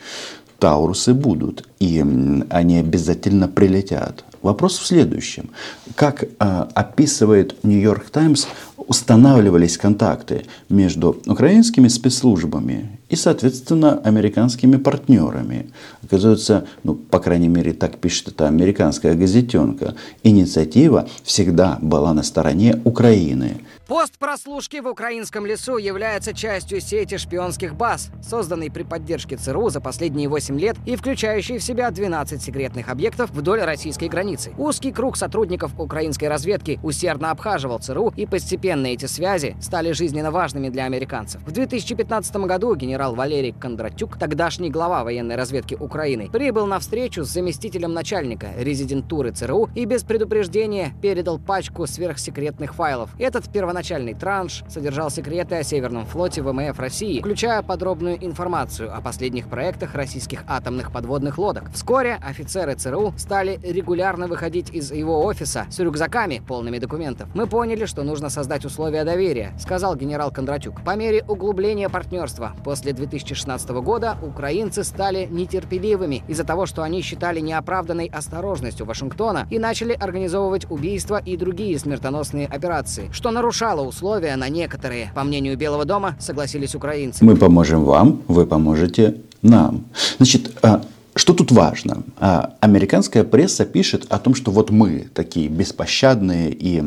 Таурусы 0.59 1.15
будут, 1.15 1.69
и 1.79 2.05
они 2.51 2.79
обязательно 2.79 3.49
прилетят. 3.49 4.25
Вопрос 4.45 4.79
в 4.79 4.87
следующем. 4.87 5.51
Как 5.95 6.23
э, 6.23 6.27
описывает 6.39 7.65
Нью-Йорк 7.65 8.11
Таймс, 8.11 8.47
устанавливались 8.77 9.79
контакты 9.79 10.45
между 10.69 11.17
украинскими 11.27 11.89
спецслужбами 11.89 12.99
и, 13.15 13.17
соответственно, 13.17 14.01
американскими 14.03 14.77
партнерами. 14.77 15.71
Оказывается, 16.03 16.67
ну, 16.83 16.97
по 16.97 17.21
крайней 17.21 17.47
мере, 17.47 17.73
так 17.73 17.99
пишет 17.99 18.27
эта 18.27 18.49
американская 18.49 19.15
газетенка, 19.15 19.95
инициатива 20.25 21.09
всегда 21.23 21.79
была 21.81 22.13
на 22.13 22.25
стороне 22.25 22.81
Украины. 22.83 23.61
Пост 23.87 24.19
прослушки 24.19 24.81
в 24.81 24.89
украинском 24.89 25.45
лесу 25.45 25.77
является 25.77 26.33
частью 26.33 26.81
сети 26.81 27.19
шпионских 27.19 27.75
баз, 27.75 28.09
созданной 28.27 28.71
при 28.71 28.83
поддержке 28.83 29.37
ЦРУ 29.37 29.69
за 29.69 29.83
последние 29.83 30.27
8 30.27 30.59
лет 30.59 30.77
и 30.87 30.97
включающей 30.97 31.59
в 31.59 31.63
себя 31.63 31.91
12 31.91 32.43
секретных 32.43 32.89
объектов 32.89 33.31
вдоль 33.31 33.61
российской 33.61 34.09
границы. 34.09 34.53
Узкий 34.57 34.91
круг 34.91 35.19
сотрудников 35.19 35.79
украинской 35.79 36.25
разведки 36.25 36.81
усердно 36.83 37.31
обхаживал 37.31 37.79
ЦРУ, 37.79 38.15
и 38.17 38.25
постепенно 38.25 38.87
эти 38.87 39.05
связи 39.05 39.55
стали 39.61 39.93
жизненно 39.93 40.31
важными 40.31 40.71
для 40.71 40.87
американцев. 40.87 41.43
В 41.43 41.53
2015 41.53 42.37
году 42.37 42.75
генерал 42.75 43.04
Валерий 43.13 43.53
Кондратюк, 43.53 44.19
тогдашний 44.19 44.71
глава 44.71 45.05
военной 45.05 45.37
разведки 45.37 45.75
Украины, 45.75 46.31
прибыл 46.31 46.67
на 46.67 46.79
встречу 46.79 47.25
с 47.25 47.29
заместителем 47.29 47.93
начальника 47.93 48.49
резидентуры 48.57 49.33
ЦРУ 49.33 49.69
и 49.75 49.85
без 49.85 50.05
предупреждения 50.05 50.95
передал 51.03 51.39
пачку 51.39 51.87
сверхсекретных 51.87 52.75
файлов. 52.75 53.11
Этот 53.19 53.53
Первоначальный 53.53 54.15
транш 54.15 54.63
содержал 54.69 55.11
секреты 55.11 55.57
о 55.57 55.63
Северном 55.63 56.07
флоте 56.07 56.41
ВМФ 56.43 56.79
России, 56.79 57.21
включая 57.21 57.63
подробную 57.63 58.25
информацию 58.25 58.97
о 58.97 59.01
последних 59.01 59.49
проектах 59.49 59.95
российских 59.95 60.45
атомных 60.47 60.93
подводных 60.93 61.37
лодок. 61.37 61.71
Вскоре 61.73 62.19
офицеры 62.23 62.75
ЦРУ 62.75 63.15
стали 63.19 63.61
регулярно 63.63 64.29
выходить 64.29 64.71
из 64.71 64.91
его 64.91 65.25
офиса 65.25 65.67
с 65.71 65.79
рюкзаками, 65.79 66.43
полными 66.47 66.79
документов. 66.79 67.29
Мы 67.35 67.47
поняли, 67.47 67.85
что 67.85 68.03
нужно 68.03 68.31
создать 68.31 68.65
условия 68.65 69.05
доверия, 69.05 69.53
сказал 69.59 69.97
генерал 69.97 70.31
Кондратюк. 70.31 70.83
По 70.83 70.97
мере 70.97 71.25
углубления 71.29 71.89
партнерства 71.89 72.53
после 72.65 72.93
2016 72.95 73.71
года 73.71 74.17
украинцы 74.23 74.85
стали 74.85 75.29
нетерпеливыми 75.31 76.23
из-за 76.29 76.45
того, 76.45 76.67
что 76.67 76.83
они 76.83 77.03
считали 77.03 77.41
неоправданной 77.41 78.07
осторожностью 78.07 78.87
Вашингтона 78.87 79.47
и 79.51 79.59
начали 79.59 79.93
организовывать 79.93 80.71
убийства 80.71 81.21
и 81.25 81.37
другие 81.37 81.79
смертоносные 81.79 82.47
операции, 82.47 83.11
что 83.13 83.31
нарушало 83.31 83.83
условия 83.83 84.37
на 84.37 84.49
некоторые. 84.49 85.13
По 85.15 85.25
мнению 85.25 85.57
Белого 85.57 85.85
дома, 85.85 86.17
согласились 86.19 86.75
украинцы. 86.75 87.25
Мы 87.25 87.37
поможем 87.37 87.85
вам, 87.85 88.23
вы 88.29 88.47
поможете 88.47 89.17
нам. 89.43 89.85
Значит, 90.19 90.53
а, 90.63 90.83
что 91.17 91.33
тут 91.33 91.53
важно? 91.53 92.03
А, 92.19 92.55
американская 92.61 93.23
пресса 93.23 93.65
пишет 93.65 94.07
о 94.09 94.19
том, 94.19 94.35
что 94.35 94.51
вот 94.51 94.71
мы 94.71 95.07
такие 95.15 95.49
беспощадные 95.49 96.51
и 96.51 96.83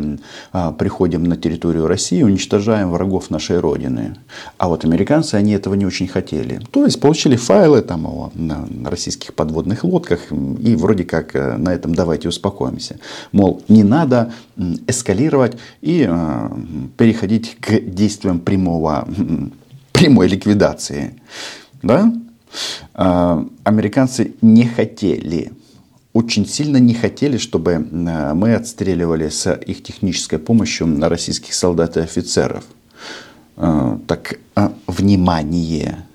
а, 0.52 0.74
приходим 0.74 1.24
на 1.24 1.38
территорию 1.38 1.88
России, 1.88 2.22
уничтожаем 2.24 2.92
врагов 2.92 3.30
нашей 3.30 3.60
Родины. 3.60 4.18
А 4.58 4.68
вот 4.68 4.84
американцы, 4.84 5.36
они 5.36 5.54
этого 5.54 5.76
не 5.76 5.86
очень 5.86 6.08
хотели. 6.08 6.60
То 6.72 6.84
есть 6.84 7.00
получили 7.00 7.38
файлы 7.38 7.82
там, 7.82 8.06
о 8.06 8.32
российских 8.86 9.34
подводных 9.34 9.86
лодках 9.86 10.20
и 10.32 10.76
вроде 10.76 11.06
как 11.06 11.36
э, 11.36 11.56
на 11.56 11.74
этом 11.74 11.96
давайте 11.96 12.28
успокоимся. 12.28 13.00
Мол, 13.32 13.64
не 13.70 13.84
надо 13.84 14.34
эскалировать 14.88 15.58
и 15.82 16.06
а, 16.08 16.52
переходить 16.98 17.56
к 17.62 17.80
действиям 17.80 18.40
прямого, 18.40 19.08
прямой 19.94 20.28
ликвидации. 20.28 21.16
Да? 21.82 22.12
А, 22.94 23.46
американцы 23.64 24.34
не 24.42 24.66
хотели, 24.66 25.52
очень 26.14 26.48
сильно 26.48 26.78
не 26.78 26.94
хотели, 26.94 27.38
чтобы 27.38 27.74
а, 27.76 28.34
мы 28.34 28.56
отстреливали 28.56 29.30
с 29.30 29.54
их 29.54 29.84
технической 29.84 30.40
помощью 30.40 30.88
на 30.88 31.10
российских 31.10 31.54
солдат 31.54 31.98
и 31.98 32.02
офицеров. 32.02 32.66
А, 33.56 34.00
так, 34.08 34.40
внимание! 34.88 36.06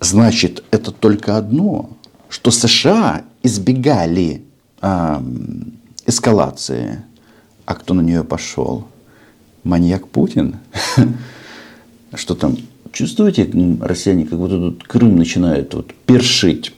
Значит, 0.00 0.62
это 0.70 0.92
только 0.92 1.36
одно, 1.36 1.90
что 2.28 2.50
США 2.50 3.24
избегали 3.42 4.44
эскалации. 6.06 7.02
А 7.66 7.74
кто 7.74 7.94
на 7.94 8.00
нее 8.00 8.22
пошел? 8.22 8.86
Маньяк 9.64 10.08
Путин? 10.08 10.56
Что 12.14 12.34
там? 12.34 12.56
Чувствуете, 12.98 13.48
россияне, 13.80 14.24
как 14.24 14.40
будто 14.40 14.58
тут 14.58 14.82
Крым 14.82 15.18
начинает 15.18 15.72
вот 15.72 15.94
першить. 16.04 16.72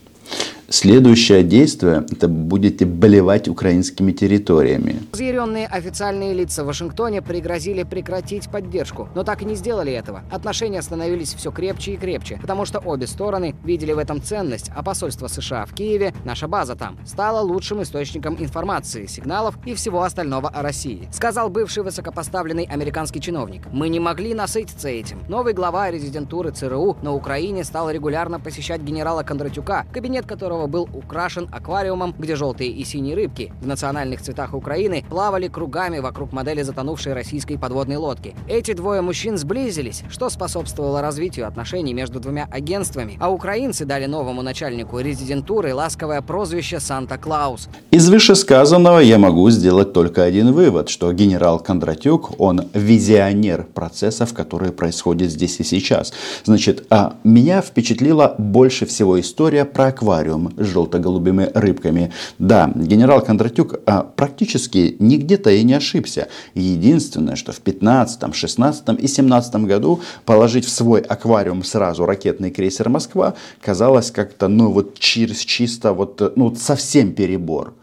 Следующее 0.72 1.42
действие– 1.42 2.06
это 2.12 2.28
будете 2.28 2.86
болевать 2.86 3.48
украинскими 3.48 4.12
территориями. 4.12 5.02
Разъяренные 5.10 5.66
официальные 5.66 6.32
лица 6.32 6.62
в 6.62 6.68
Вашингтоне 6.68 7.22
пригрозили 7.22 7.82
прекратить 7.82 8.48
поддержку, 8.48 9.08
но 9.16 9.24
так 9.24 9.42
и 9.42 9.44
не 9.46 9.56
сделали 9.56 9.92
этого. 9.92 10.22
Отношения 10.30 10.80
становились 10.80 11.34
все 11.34 11.50
крепче 11.50 11.94
и 11.94 11.96
крепче, 11.96 12.38
потому 12.40 12.66
что 12.66 12.78
обе 12.78 13.08
стороны 13.08 13.56
видели 13.64 13.92
в 13.92 13.98
этом 13.98 14.22
ценность, 14.22 14.70
а 14.72 14.84
посольство 14.84 15.26
США 15.26 15.66
в 15.66 15.74
Киеве, 15.74 16.14
наша 16.24 16.46
база 16.46 16.76
там, 16.76 16.96
стало 17.04 17.40
лучшим 17.40 17.82
источником 17.82 18.36
информации, 18.38 19.06
сигналов 19.06 19.58
и 19.66 19.74
всего 19.74 20.04
остального 20.04 20.50
о 20.50 20.62
России. 20.62 21.08
Сказал 21.10 21.50
бывший 21.50 21.82
высокопоставленный 21.82 22.68
американский 22.70 23.20
чиновник. 23.20 23.64
Мы 23.72 23.88
не 23.88 23.98
могли 23.98 24.34
насытиться 24.34 24.88
этим. 24.88 25.18
Новый 25.28 25.52
глава 25.52 25.90
резидентуры 25.90 26.52
ЦРУ 26.52 26.96
на 27.02 27.12
Украине 27.12 27.64
стал 27.64 27.90
регулярно 27.90 28.38
посещать 28.38 28.82
генерала 28.82 29.24
Кондратюка, 29.24 29.84
кабинет 29.92 30.26
которого 30.26 30.59
которого 30.60 30.66
был 30.66 30.88
украшен 30.92 31.48
аквариумом, 31.50 32.14
где 32.18 32.36
желтые 32.36 32.70
и 32.70 32.84
синие 32.84 33.14
рыбки 33.14 33.52
в 33.60 33.66
национальных 33.66 34.20
цветах 34.20 34.54
Украины 34.54 35.04
плавали 35.08 35.48
кругами 35.48 36.00
вокруг 36.00 36.32
модели 36.32 36.62
затонувшей 36.62 37.14
российской 37.14 37.56
подводной 37.56 37.96
лодки. 37.96 38.34
Эти 38.48 38.72
двое 38.74 39.00
мужчин 39.00 39.38
сблизились, 39.38 40.02
что 40.10 40.30
способствовало 40.30 41.00
развитию 41.00 41.46
отношений 41.46 41.94
между 41.94 42.20
двумя 42.20 42.48
агентствами, 42.50 43.16
а 43.20 43.30
украинцы 43.30 43.84
дали 43.84 44.06
новому 44.06 44.42
начальнику 44.42 45.00
резидентуры 45.00 45.74
ласковое 45.74 46.20
прозвище 46.20 46.80
Санта-Клаус. 46.80 47.68
Из 47.90 48.08
вышесказанного 48.08 49.00
я 49.00 49.18
могу 49.18 49.50
сделать 49.50 49.92
только 49.92 50.24
один 50.24 50.52
вывод, 50.52 50.88
что 50.88 51.12
генерал 51.12 51.60
Кондратюк, 51.60 52.40
он 52.40 52.68
визионер 52.74 53.64
процессов, 53.64 54.34
которые 54.34 54.72
происходят 54.72 55.30
здесь 55.30 55.60
и 55.60 55.64
сейчас. 55.64 56.12
Значит, 56.44 56.86
а 56.90 57.14
меня 57.24 57.62
впечатлила 57.62 58.34
больше 58.38 58.86
всего 58.86 59.18
история 59.20 59.64
про 59.64 59.86
аквариум 59.86 60.49
желто-голубыми 60.56 61.50
рыбками. 61.54 62.12
Да, 62.38 62.72
генерал 62.74 63.22
Кондратюк 63.22 63.80
а, 63.86 64.02
практически 64.02 64.96
нигде-то 64.98 65.50
и 65.50 65.62
не 65.62 65.74
ошибся. 65.74 66.28
Единственное, 66.54 67.36
что 67.36 67.52
в 67.52 67.60
15, 67.60 68.34
16 68.34 68.84
и 69.00 69.06
17 69.06 69.54
году 69.56 70.00
положить 70.24 70.64
в 70.64 70.70
свой 70.70 71.00
аквариум 71.00 71.64
сразу 71.64 72.04
ракетный 72.06 72.50
крейсер 72.50 72.88
«Москва» 72.88 73.34
казалось 73.60 74.10
как-то, 74.10 74.48
ну 74.48 74.70
вот 74.70 74.98
через 74.98 75.38
чисто 75.38 75.92
вот, 75.92 76.32
ну 76.36 76.54
совсем 76.54 77.12
перебор 77.12 77.74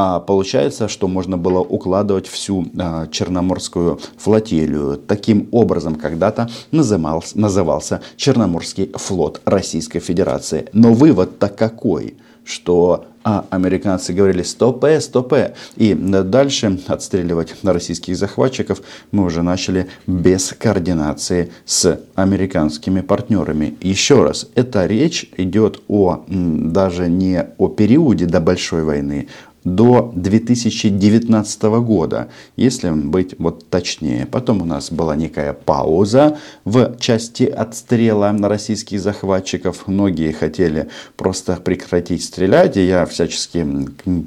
а 0.00 0.20
получается, 0.20 0.86
что 0.86 1.08
можно 1.08 1.36
было 1.36 1.58
укладывать 1.58 2.28
всю 2.28 2.66
а, 2.78 3.08
Черноморскую 3.08 3.98
флотилию. 4.16 4.96
Таким 4.96 5.48
образом, 5.50 5.96
когда-то 5.96 6.48
назывался, 6.70 7.36
назывался 7.36 8.00
Черноморский 8.16 8.92
флот 8.94 9.40
Российской 9.44 9.98
Федерации. 9.98 10.68
Но 10.72 10.92
вывод-то 10.92 11.48
какой? 11.48 12.14
Что 12.44 13.06
а 13.30 13.44
американцы 13.50 14.14
говорили 14.14 14.42
стопе, 14.42 15.02
стопе. 15.02 15.54
И 15.76 15.92
дальше 15.92 16.80
отстреливать 16.86 17.54
российских 17.62 18.16
захватчиков 18.16 18.80
мы 19.10 19.24
уже 19.24 19.42
начали 19.42 19.88
без 20.06 20.54
координации 20.58 21.52
с 21.66 22.00
американскими 22.14 23.02
партнерами. 23.02 23.76
Еще 23.82 24.24
раз, 24.24 24.46
эта 24.54 24.86
речь 24.86 25.30
идет 25.36 25.82
о 25.88 26.24
даже 26.26 27.10
не 27.10 27.46
о 27.58 27.68
периоде 27.68 28.24
до 28.24 28.40
Большой 28.40 28.82
войны, 28.82 29.28
до 29.64 30.12
2019 30.14 31.62
года, 31.62 32.28
если 32.56 32.90
быть 32.90 33.34
вот 33.38 33.68
точнее. 33.68 34.26
Потом 34.26 34.62
у 34.62 34.64
нас 34.64 34.90
была 34.90 35.16
некая 35.16 35.52
пауза 35.52 36.38
в 36.64 36.96
части 36.98 37.44
отстрела 37.44 38.30
на 38.32 38.48
российских 38.48 39.00
захватчиков. 39.00 39.86
Многие 39.86 40.32
хотели 40.32 40.88
просто 41.16 41.56
прекратить 41.56 42.24
стрелять, 42.24 42.76
и 42.76 42.86
я 42.86 43.06
всячески 43.06 43.66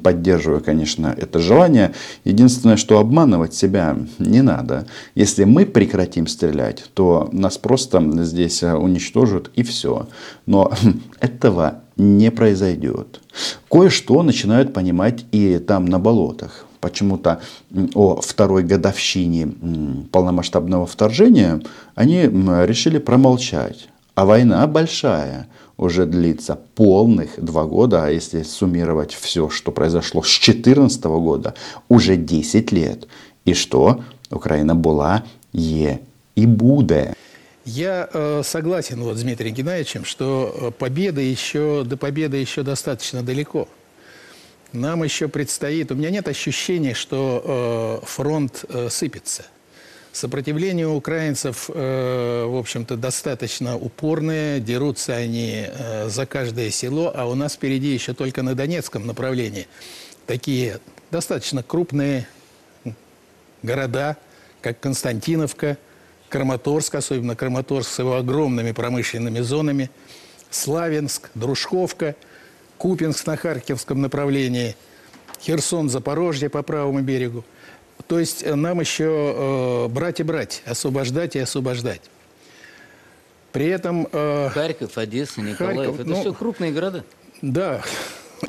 поддерживаю, 0.02 0.62
конечно, 0.62 1.14
это 1.16 1.38
желание. 1.38 1.92
Единственное, 2.24 2.76
что 2.76 2.98
обманывать 2.98 3.54
себя 3.54 3.96
не 4.18 4.42
надо. 4.42 4.86
Если 5.14 5.44
мы 5.44 5.66
прекратим 5.66 6.26
стрелять, 6.26 6.84
то 6.94 7.28
нас 7.32 7.58
просто 7.58 8.00
здесь 8.24 8.62
уничтожат 8.62 9.50
и 9.54 9.62
все. 9.62 10.08
Но 10.46 10.72
этого 11.20 11.82
не 12.02 12.30
произойдет. 12.30 13.20
Кое-что 13.70 14.22
начинают 14.22 14.72
понимать 14.72 15.24
и 15.32 15.58
там 15.58 15.86
на 15.86 15.98
болотах. 15.98 16.66
Почему-то 16.80 17.40
о 17.94 18.20
второй 18.20 18.64
годовщине 18.64 19.52
полномасштабного 20.10 20.86
вторжения 20.86 21.62
они 21.94 22.22
решили 22.22 22.98
промолчать. 22.98 23.88
А 24.14 24.26
война 24.26 24.66
большая 24.66 25.46
уже 25.78 26.06
длится 26.06 26.58
полных 26.74 27.42
два 27.42 27.64
года, 27.64 28.04
а 28.04 28.10
если 28.10 28.42
суммировать 28.42 29.14
все, 29.14 29.48
что 29.48 29.72
произошло 29.72 30.22
с 30.22 30.38
2014 30.38 31.04
года, 31.04 31.54
уже 31.88 32.16
10 32.16 32.72
лет. 32.72 33.06
И 33.44 33.54
что? 33.54 34.00
Украина 34.30 34.74
была, 34.74 35.24
е 35.52 36.00
и 36.34 36.46
будет. 36.46 37.16
Я 37.64 38.08
э, 38.12 38.42
согласен 38.44 39.00
вот 39.02 39.16
с 39.16 39.22
Дмитрием 39.22 39.54
Геннадьевичем, 39.54 40.04
что 40.04 40.52
э, 40.54 40.70
победа 40.72 41.20
еще, 41.20 41.84
до 41.84 41.96
победы 41.96 42.36
еще 42.36 42.64
достаточно 42.64 43.22
далеко. 43.22 43.68
Нам 44.72 45.04
еще 45.04 45.28
предстоит... 45.28 45.92
У 45.92 45.94
меня 45.94 46.10
нет 46.10 46.26
ощущения, 46.26 46.94
что 46.94 48.00
э, 48.02 48.06
фронт 48.06 48.64
э, 48.68 48.88
сыпется. 48.90 49.44
Сопротивление 50.10 50.88
украинцев, 50.88 51.70
э, 51.72 52.44
в 52.46 52.56
общем-то, 52.56 52.96
достаточно 52.96 53.76
упорное. 53.76 54.58
Дерутся 54.58 55.14
они 55.14 55.64
э, 55.68 56.08
за 56.08 56.26
каждое 56.26 56.70
село, 56.70 57.12
а 57.14 57.26
у 57.26 57.36
нас 57.36 57.54
впереди 57.54 57.94
еще 57.94 58.12
только 58.12 58.42
на 58.42 58.56
Донецком 58.56 59.06
направлении 59.06 59.68
такие 60.26 60.80
достаточно 61.12 61.62
крупные 61.62 62.26
города, 63.62 64.16
как 64.62 64.80
Константиновка– 64.80 65.78
Краматорск, 66.32 66.94
особенно 66.94 67.36
Краматорск 67.36 67.90
с 67.90 67.98
его 67.98 68.16
огромными 68.16 68.72
промышленными 68.72 69.40
зонами, 69.40 69.90
Славянск, 70.50 71.28
Дружковка, 71.34 72.16
Купинск 72.78 73.26
на 73.26 73.36
Харьковском 73.36 74.00
направлении, 74.00 74.74
Херсон, 75.42 75.90
Запорожье 75.90 76.48
по 76.48 76.62
правому 76.62 77.02
берегу. 77.02 77.44
То 78.06 78.18
есть 78.18 78.42
э, 78.42 78.54
нам 78.54 78.80
еще 78.80 79.04
э, 79.04 79.88
брать 79.88 80.20
и 80.20 80.22
брать, 80.22 80.62
освобождать 80.64 81.36
и 81.36 81.38
освобождать. 81.38 82.00
При 83.52 83.66
этом... 83.66 84.08
Э, 84.10 84.48
Харьков, 84.48 84.96
Одесса, 84.96 85.42
Николаев. 85.42 85.78
Харьков, 85.80 86.00
это 86.00 86.08
ну, 86.08 86.20
все 86.20 86.32
крупные 86.32 86.72
города. 86.72 87.04
Да. 87.42 87.82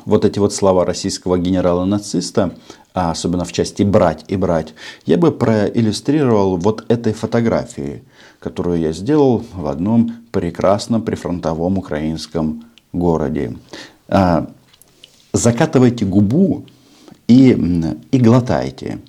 Вот 0.04 0.24
эти 0.24 0.38
вот 0.38 0.52
слова 0.52 0.84
российского 0.84 1.38
генерала-нациста 1.38 2.54
а 2.94 3.10
особенно 3.10 3.44
в 3.44 3.52
части 3.52 3.82
брать 3.82 4.24
и 4.28 4.36
брать, 4.36 4.72
я 5.04 5.18
бы 5.18 5.32
проиллюстрировал 5.32 6.56
вот 6.56 6.84
этой 6.88 7.12
фотографией, 7.12 8.04
которую 8.38 8.78
я 8.78 8.92
сделал 8.92 9.44
в 9.52 9.66
одном 9.66 10.12
прекрасном 10.30 11.02
прифронтовом 11.02 11.76
украинском 11.76 12.64
городе. 12.92 13.56
А, 14.08 14.48
закатывайте 15.32 16.04
губу 16.04 16.66
и, 17.26 17.50
и 18.12 18.18
глотайте. 18.18 19.00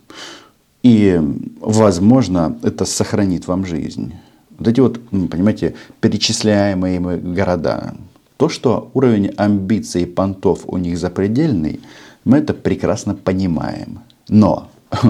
И, 0.82 1.20
возможно, 1.62 2.58
это 2.64 2.86
сохранит 2.86 3.48
вам 3.48 3.66
жизнь. 3.68 4.16
Вот 4.58 4.68
эти 4.68 4.80
вот, 4.80 5.00
понимаете, 5.10 5.76
перечисляемые 6.02 7.00
города. 7.00 7.94
То, 8.38 8.50
что 8.50 8.90
уровень 8.94 9.32
амбиций 9.38 10.06
понтов 10.06 10.62
у 10.66 10.78
них 10.78 10.98
запредельный– 10.98 11.80
мы 12.26 12.40
это 12.40 12.54
прекрасно 12.54 13.16
понимаем. 13.16 14.00
Но, 14.28 14.68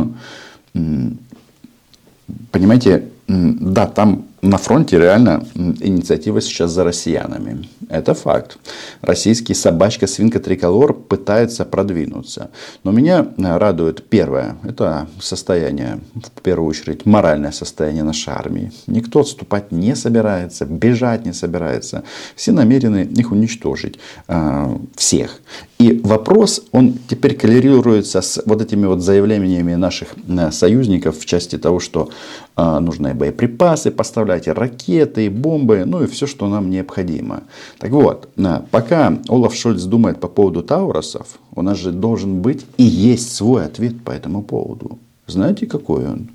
понимаете, 2.52 3.10
да, 3.28 3.88
там 3.88 4.26
на 4.45 4.58
фронте 4.58 4.99
реально 4.99 5.43
инициатива 5.55 6.41
сейчас 6.41 6.71
за 6.71 6.84
россиянами. 6.84 7.67
Это 7.89 8.13
факт. 8.13 8.58
Российский 9.01 9.53
собачка 9.53 10.08
свинка 10.08 10.39
триколор 10.39 10.93
пытается 10.93 11.65
продвинуться. 11.65 12.51
Но 12.84 12.91
меня 12.91 13.27
радует 13.38 14.08
первое. 14.08 14.58
Это 14.63 15.08
состояние, 15.19 15.99
в 16.13 16.41
первую 16.41 16.69
очередь, 16.69 17.05
моральное 17.05 17.51
состояние 17.51 18.03
нашей 18.03 18.34
армии. 18.34 18.71
Никто 18.88 19.21
отступать 19.21 19.71
не 19.71 19.95
собирается, 19.95 20.65
бежать 20.65 21.25
не 21.25 21.34
собирается. 21.34 22.03
Все 22.36 22.51
намерены 22.51 23.10
их 23.19 23.31
уничтожить. 23.31 23.99
Э, 24.27 24.77
всех. 24.95 25.41
И 25.78 26.00
вопрос, 26.04 26.62
он 26.72 26.94
теперь 27.10 27.36
коррелируется 27.36 28.22
с 28.22 28.42
вот 28.46 28.62
этими 28.62 28.86
вот 28.86 29.02
заявлениями 29.02 29.76
наших 29.76 30.16
э, 30.28 30.52
союзников 30.52 31.20
в 31.20 31.26
части 31.26 31.58
того, 31.58 31.82
что 31.82 32.10
э, 32.56 32.80
нужны 32.80 33.14
боеприпасы 33.14 33.92
поставлять, 33.92 34.48
ракеты, 34.48 35.30
бомбы, 35.30 35.84
ну 35.86 36.04
и 36.04 36.08
все, 36.08 36.28
что 36.28 36.48
нам 36.48 36.70
необходимо. 36.70 37.44
Так 37.78 37.92
вот, 37.92 38.30
э, 38.38 38.62
пока 38.72 39.18
Олаф 39.28 39.54
Шольц 39.54 39.84
думает 39.84 40.22
по 40.22 40.30
поводу 40.30 40.64
Тауросов, 40.64 41.40
у 41.54 41.62
нас 41.62 41.78
же 41.78 41.92
должен 41.92 42.42
быть 42.42 42.66
и 42.78 42.84
есть 42.84 43.36
свой 43.36 43.66
ответ 43.66 44.02
по 44.02 44.12
этому 44.12 44.44
поводу. 44.44 44.98
Знаете, 45.28 45.66
какой 45.66 46.06
он? 46.06 46.30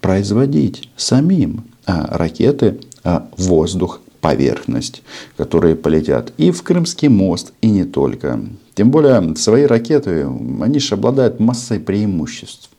Производить 0.00 0.88
самим 0.96 1.64
ракеты, 1.86 2.80
воздух, 3.36 4.00
поверхность, 4.26 5.04
которые 5.36 5.76
полетят 5.76 6.32
и 6.36 6.50
в 6.50 6.64
Крымский 6.64 7.06
мост, 7.06 7.52
и 7.60 7.70
не 7.70 7.84
только. 7.84 8.40
Тем 8.74 8.90
более, 8.90 9.36
свои 9.36 9.66
ракеты, 9.66 10.26
они 10.60 10.80
же 10.80 10.96
обладают 10.96 11.38
массой 11.38 11.78
преимуществ. 11.78 12.70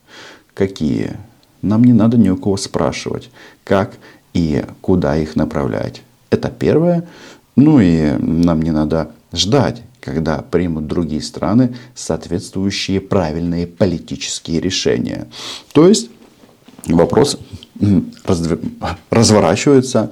Какие? 0.54 1.16
Нам 1.62 1.86
не 1.86 1.94
надо 1.94 2.18
ни 2.18 2.28
у 2.28 2.36
кого 2.36 2.58
спрашивать, 2.58 3.30
как 3.64 3.94
и 4.34 4.66
куда 4.82 5.16
их 5.16 5.38
направлять. 5.38 6.02
Это 6.32 6.50
первое. 6.50 7.08
Ну 7.56 7.80
и 7.80 8.12
нам 8.20 8.62
не 8.62 8.72
надо 8.72 9.12
ждать, 9.32 9.84
когда 10.02 10.42
примут 10.42 10.88
другие 10.88 11.22
страны 11.22 11.78
соответствующие 11.96 13.00
правильные 13.00 13.68
политические 13.68 14.60
решения. 14.60 15.28
То 15.72 15.88
есть 15.88 16.10
вопрос 16.88 17.40
разворачивается 19.10 20.12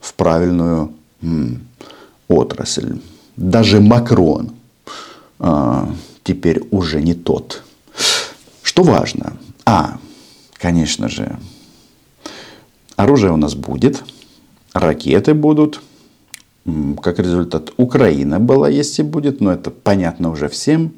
в 0.00 0.14
правильную 0.14 0.92
отрасль. 2.28 3.00
Даже 3.36 3.80
Макрон 3.80 4.52
а, 5.38 5.92
теперь 6.24 6.62
уже 6.70 7.00
не 7.00 7.14
тот. 7.14 7.62
Что 8.62 8.82
важно? 8.82 9.36
А, 9.64 9.98
конечно 10.54 11.08
же, 11.08 11.38
оружие 12.96 13.32
у 13.32 13.36
нас 13.36 13.54
будет, 13.54 14.02
ракеты 14.72 15.34
будут, 15.34 15.80
как 17.02 17.18
результат 17.18 17.72
Украина 17.76 18.40
была, 18.40 18.68
есть 18.68 18.98
и 18.98 19.02
будет, 19.02 19.40
но 19.40 19.52
это 19.52 19.70
понятно 19.70 20.30
уже 20.30 20.48
всем. 20.48 20.92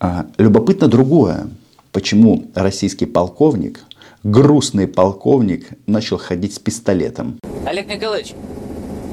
А, 0.00 0.26
любопытно 0.38 0.88
другое, 0.88 1.48
почему 1.92 2.50
российский 2.54 3.06
полковник, 3.06 3.80
грустный 4.24 4.88
полковник, 4.88 5.68
начал 5.86 6.16
ходить 6.18 6.54
с 6.54 6.58
пистолетом. 6.58 7.38
Олег 7.66 7.86
Николаевич, 7.86 8.34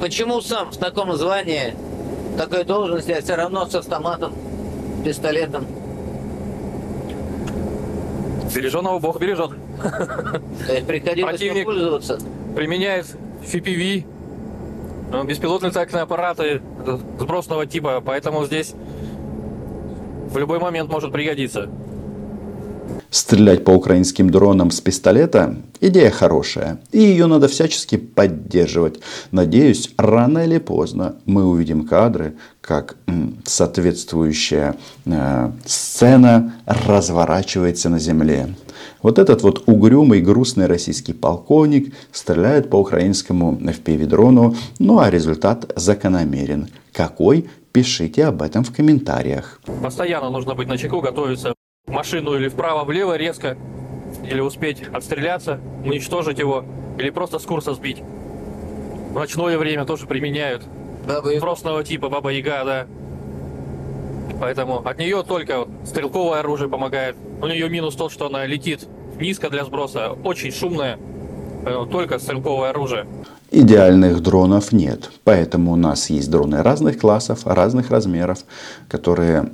почему 0.00 0.40
сам 0.40 0.72
в 0.72 0.76
таком 0.78 1.14
звании 1.14 1.74
такой 2.36 2.64
должности, 2.64 3.12
а 3.12 3.20
все 3.20 3.36
равно 3.36 3.66
с 3.66 3.74
автоматом, 3.74 4.32
пистолетом. 5.04 5.66
Береженого 8.54 8.98
Бог 8.98 9.20
бережет. 9.20 9.50
То 10.66 10.72
есть 10.72 10.86
приходилось 10.86 11.38
Противник. 11.38 11.64
пользоваться. 11.64 12.18
Применяет 12.54 13.06
FPV, 13.44 14.04
э, 15.12 15.24
беспилотные 15.24 15.70
летательные 15.70 16.02
аппараты 16.02 16.60
э, 16.86 16.98
сбросного 17.18 17.64
типа, 17.66 18.02
поэтому 18.04 18.44
здесь 18.44 18.74
в 20.28 20.36
любой 20.36 20.58
момент 20.58 20.90
может 20.90 21.12
пригодиться. 21.12 21.70
Стрелять 23.12 23.62
по 23.62 23.72
украинским 23.72 24.30
дронам 24.30 24.70
с 24.70 24.80
пистолета– 24.80 25.54
идея 25.82 26.10
хорошая, 26.10 26.80
и 26.92 26.98
ее 26.98 27.26
надо 27.26 27.46
всячески 27.46 27.98
поддерживать. 27.98 29.00
Надеюсь, 29.32 29.90
рано 29.98 30.38
или 30.38 30.56
поздно 30.56 31.16
мы 31.26 31.44
увидим 31.44 31.86
кадры, 31.86 32.36
как 32.62 32.96
соответствующая 33.44 34.76
э, 35.04 35.50
сцена 35.66 36.54
разворачивается 36.64 37.90
на 37.90 37.98
земле. 37.98 38.54
Вот 39.02 39.18
этот 39.18 39.42
вот 39.42 39.64
угрюмый, 39.66 40.22
грустный 40.22 40.64
российский 40.64 41.12
полковник 41.12 41.94
стреляет 42.12 42.70
по 42.70 42.76
украинскому 42.76 43.58
FPV-дрону, 43.60 44.56
ну 44.78 45.00
а 45.00 45.10
результат 45.10 45.70
закономерен. 45.76 46.68
Какой? 46.94 47.50
Пишите 47.72 48.24
об 48.24 48.40
этом 48.40 48.64
в 48.64 48.74
комментариях. 48.74 49.60
Постоянно 49.82 50.30
нужно 50.30 50.54
быть 50.54 50.68
на 50.68 50.78
чеку, 50.78 51.02
готовиться 51.02 51.54
машину 51.92 52.34
или 52.34 52.48
вправо-влево 52.48 53.16
резко, 53.16 53.56
или 54.24 54.40
успеть 54.40 54.82
отстреляться, 54.92 55.60
уничтожить 55.84 56.38
его, 56.38 56.64
или 56.98 57.10
просто 57.10 57.38
с 57.38 57.44
курса 57.44 57.74
сбить. 57.74 58.02
В 59.10 59.14
ночное 59.14 59.58
время 59.58 59.84
тоже 59.84 60.06
применяют. 60.06 60.64
Бабы 61.06 61.34
и 61.34 61.38
Сбросного 61.38 61.84
типа 61.84 62.08
Баба 62.08 62.30
Яга, 62.30 62.64
да. 62.64 62.86
Поэтому 64.40 64.78
от 64.78 64.98
нее 64.98 65.22
только 65.22 65.60
вот 65.60 65.68
стрелковое 65.84 66.40
оружие 66.40 66.68
помогает. 66.68 67.16
У 67.40 67.46
нее 67.46 67.68
минус 67.68 67.94
тот, 67.94 68.10
что 68.10 68.26
она 68.26 68.46
летит 68.46 68.88
низко 69.20 69.50
для 69.50 69.64
сброса, 69.64 70.12
очень 70.24 70.52
шумная. 70.52 70.98
Поэтому 71.64 71.86
только 71.86 72.18
стрелковое 72.18 72.70
оружие. 72.70 73.06
Идеальных 73.54 74.22
дронов 74.22 74.72
нет, 74.72 75.10
поэтому 75.24 75.72
у 75.72 75.76
нас 75.76 76.08
есть 76.08 76.30
дроны 76.30 76.62
разных 76.62 76.98
классов, 76.98 77.40
разных 77.44 77.90
размеров, 77.90 78.38
которые 78.88 79.46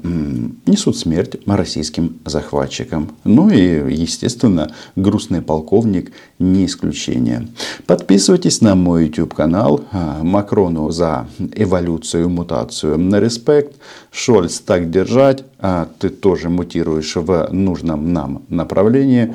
несут 0.67 0.97
смерть 0.97 1.35
российским 1.47 2.21
захватчикам. 2.25 3.11
Ну 3.25 3.51
и, 3.51 3.93
естественно, 3.93 4.73
грустный 4.95 5.43
полковник 5.43 6.13
не 6.39 6.67
исключение. 6.67 7.49
Подписывайтесь 7.87 8.61
на 8.61 8.77
мой 8.77 9.07
YouTube 9.07 9.35
канал. 9.35 9.81
А, 9.91 10.23
Макрону 10.23 10.91
за 10.91 11.27
эволюцию, 11.57 12.29
мутацию 12.29 12.99
на 12.99 13.19
респект. 13.19 13.75
Шольц 14.13 14.61
так 14.61 14.93
держать. 14.93 15.43
А 15.59 15.89
ты 15.99 16.11
тоже 16.11 16.49
мутируешь 16.51 17.17
в 17.17 17.49
нужном 17.51 18.13
нам 18.13 18.43
направлении. 18.49 19.35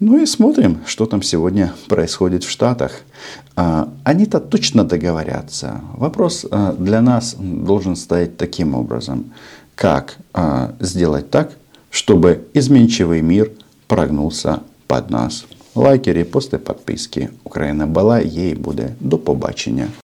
Ну 0.00 0.20
и 0.20 0.26
смотрим, 0.26 0.78
что 0.84 1.06
там 1.06 1.22
сегодня 1.22 1.72
происходит 1.88 2.42
в 2.42 2.50
Штатах. 2.50 3.02
А, 3.54 3.88
Они-то 4.02 4.40
точно 4.40 4.84
договорятся. 4.84 5.80
Вопрос 5.96 6.44
а, 6.50 6.72
для 6.72 7.00
нас 7.00 7.36
должен 7.38 7.94
стоять 7.94 8.36
таким 8.36 8.74
образом. 8.74 9.32
Как 9.76 10.16
а, 10.32 10.72
сделать 10.80 11.30
так, 11.30 11.52
чтобы 11.90 12.48
изменчивый 12.52 13.22
мир 13.22 13.52
прогнулся 13.86 14.60
под 14.88 15.10
нас? 15.10 15.44
Лайки, 15.74 16.12
репости, 16.12 16.58
підписки. 16.58 17.28
Україна 17.44 17.86
була, 17.86 18.20
є 18.20 18.48
і 18.50 18.54
буде. 18.54 18.88
До 19.00 19.18
побачення. 19.18 19.88